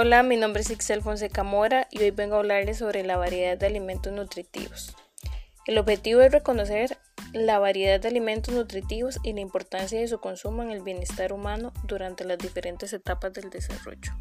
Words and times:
Hola, 0.00 0.22
mi 0.22 0.36
nombre 0.36 0.62
es 0.62 0.70
Ixel 0.70 1.02
Fonseca 1.02 1.42
Mora 1.42 1.88
y 1.90 1.98
hoy 1.98 2.12
vengo 2.12 2.36
a 2.36 2.38
hablarles 2.38 2.78
sobre 2.78 3.02
la 3.02 3.16
variedad 3.16 3.58
de 3.58 3.66
alimentos 3.66 4.12
nutritivos. 4.12 4.94
El 5.66 5.76
objetivo 5.76 6.20
es 6.20 6.30
reconocer 6.30 6.98
la 7.32 7.58
variedad 7.58 7.98
de 7.98 8.06
alimentos 8.06 8.54
nutritivos 8.54 9.18
y 9.24 9.32
la 9.32 9.40
importancia 9.40 9.98
de 9.98 10.06
su 10.06 10.20
consumo 10.20 10.62
en 10.62 10.70
el 10.70 10.82
bienestar 10.82 11.32
humano 11.32 11.72
durante 11.82 12.24
las 12.24 12.38
diferentes 12.38 12.92
etapas 12.92 13.32
del 13.32 13.50
desarrollo. 13.50 14.12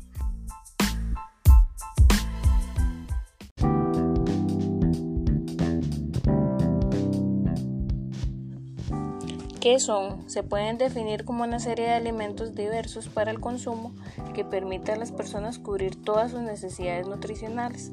¿Qué 9.69 9.81
son? 9.81 10.29
Se 10.29 10.43
pueden 10.43 10.77
definir 10.77 11.25
como 11.25 11.43
una 11.43 11.59
serie 11.59 11.87
de 11.87 11.91
alimentos 11.91 12.55
diversos 12.55 13.09
para 13.09 13.31
el 13.31 13.41
consumo 13.41 13.93
que 14.33 14.45
permite 14.45 14.93
a 14.93 14.95
las 14.95 15.11
personas 15.11 15.59
cubrir 15.59 16.01
todas 16.01 16.31
sus 16.31 16.39
necesidades 16.39 17.05
nutricionales. 17.05 17.91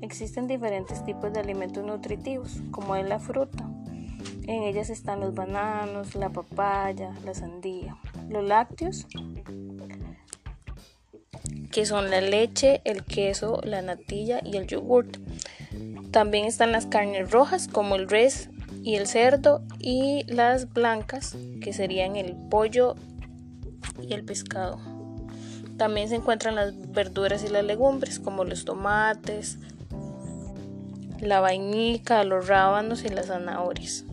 Existen 0.00 0.46
diferentes 0.46 1.04
tipos 1.04 1.30
de 1.30 1.40
alimentos 1.40 1.84
nutritivos, 1.84 2.62
como 2.70 2.96
es 2.96 3.06
la 3.06 3.18
fruta. 3.18 3.68
En 4.46 4.62
ellas 4.62 4.88
están 4.88 5.20
los 5.20 5.34
bananos, 5.34 6.14
la 6.14 6.30
papaya, 6.30 7.10
la 7.26 7.34
sandía. 7.34 7.98
Los 8.30 8.44
lácteos, 8.44 9.06
que 11.70 11.84
son 11.84 12.08
la 12.08 12.22
leche, 12.22 12.80
el 12.84 13.04
queso, 13.04 13.60
la 13.64 13.82
natilla 13.82 14.40
y 14.42 14.56
el 14.56 14.66
yogurt. 14.66 15.18
También 16.10 16.46
están 16.46 16.72
las 16.72 16.86
carnes 16.86 17.30
rojas, 17.30 17.68
como 17.68 17.96
el 17.96 18.08
res, 18.08 18.48
y 18.82 18.96
el 18.96 19.06
cerdo 19.06 19.62
y 19.78 20.24
las 20.26 20.72
blancas 20.72 21.36
que 21.60 21.72
serían 21.72 22.16
el 22.16 22.34
pollo 22.50 22.96
y 24.02 24.14
el 24.14 24.24
pescado. 24.24 24.80
También 25.76 26.08
se 26.08 26.16
encuentran 26.16 26.54
las 26.54 26.74
verduras 26.92 27.44
y 27.44 27.48
las 27.48 27.64
legumbres 27.64 28.18
como 28.18 28.44
los 28.44 28.64
tomates, 28.64 29.58
la 31.20 31.40
vainica, 31.40 32.24
los 32.24 32.48
rábanos 32.48 33.04
y 33.04 33.08
las 33.08 33.26
zanahorias. 33.26 34.04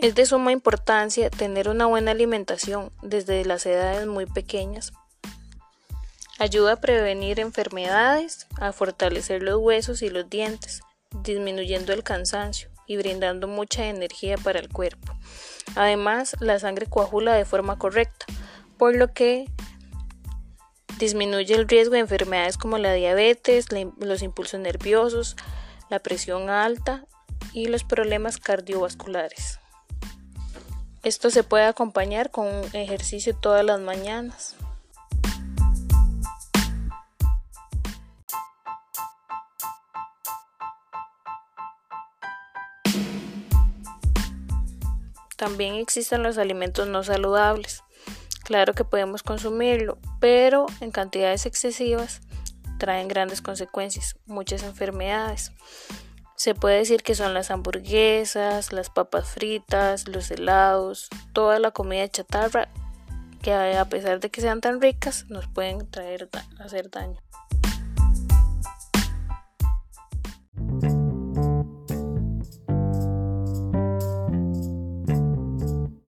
Es 0.00 0.14
de 0.14 0.26
suma 0.26 0.52
importancia 0.52 1.28
tener 1.28 1.68
una 1.68 1.86
buena 1.86 2.12
alimentación 2.12 2.92
desde 3.02 3.44
las 3.44 3.66
edades 3.66 4.06
muy 4.06 4.26
pequeñas. 4.26 4.92
Ayuda 6.38 6.74
a 6.74 6.80
prevenir 6.80 7.40
enfermedades, 7.40 8.46
a 8.60 8.70
fortalecer 8.72 9.42
los 9.42 9.56
huesos 9.56 10.02
y 10.02 10.08
los 10.08 10.30
dientes, 10.30 10.82
disminuyendo 11.24 11.92
el 11.92 12.04
cansancio 12.04 12.70
y 12.86 12.96
brindando 12.96 13.48
mucha 13.48 13.86
energía 13.86 14.38
para 14.38 14.60
el 14.60 14.68
cuerpo. 14.68 15.18
Además, 15.74 16.36
la 16.38 16.60
sangre 16.60 16.86
coagula 16.86 17.34
de 17.34 17.44
forma 17.44 17.76
correcta, 17.76 18.26
por 18.76 18.94
lo 18.94 19.12
que 19.12 19.46
disminuye 21.00 21.56
el 21.56 21.66
riesgo 21.66 21.94
de 21.94 22.00
enfermedades 22.00 22.56
como 22.56 22.78
la 22.78 22.92
diabetes, 22.92 23.66
los 23.98 24.22
impulsos 24.22 24.60
nerviosos, 24.60 25.34
la 25.90 25.98
presión 25.98 26.50
alta 26.50 27.04
y 27.52 27.66
los 27.66 27.82
problemas 27.82 28.38
cardiovasculares. 28.38 29.58
Esto 31.04 31.30
se 31.30 31.44
puede 31.44 31.64
acompañar 31.64 32.30
con 32.30 32.46
un 32.46 32.64
ejercicio 32.74 33.34
todas 33.34 33.64
las 33.64 33.80
mañanas. 33.80 34.56
También 45.36 45.76
existen 45.76 46.24
los 46.24 46.36
alimentos 46.36 46.88
no 46.88 47.04
saludables. 47.04 47.84
Claro 48.42 48.74
que 48.74 48.82
podemos 48.82 49.22
consumirlo, 49.22 49.98
pero 50.18 50.66
en 50.80 50.90
cantidades 50.90 51.46
excesivas 51.46 52.22
traen 52.78 53.06
grandes 53.06 53.40
consecuencias, 53.40 54.16
muchas 54.26 54.64
enfermedades. 54.64 55.52
Se 56.38 56.54
puede 56.54 56.78
decir 56.78 57.02
que 57.02 57.16
son 57.16 57.34
las 57.34 57.50
hamburguesas, 57.50 58.72
las 58.72 58.90
papas 58.90 59.28
fritas, 59.28 60.06
los 60.06 60.30
helados, 60.30 61.08
toda 61.32 61.58
la 61.58 61.72
comida 61.72 62.06
chatarra 62.08 62.68
que 63.42 63.52
a 63.52 63.84
pesar 63.88 64.20
de 64.20 64.30
que 64.30 64.40
sean 64.40 64.60
tan 64.60 64.80
ricas 64.80 65.26
nos 65.28 65.48
pueden 65.48 65.90
traer 65.90 66.28
hacer 66.60 66.90
daño. 66.90 67.20